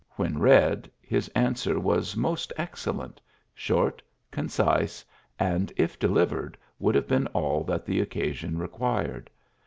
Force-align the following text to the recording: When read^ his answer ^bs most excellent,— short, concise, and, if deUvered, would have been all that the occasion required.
When 0.15 0.33
read^ 0.37 0.89
his 0.99 1.27
answer 1.35 1.75
^bs 1.75 2.17
most 2.17 2.51
excellent,— 2.57 3.21
short, 3.53 4.01
concise, 4.31 5.05
and, 5.37 5.71
if 5.77 5.99
deUvered, 5.99 6.55
would 6.79 6.95
have 6.95 7.07
been 7.07 7.27
all 7.35 7.63
that 7.65 7.85
the 7.85 7.99
occasion 8.01 8.57
required. 8.57 9.29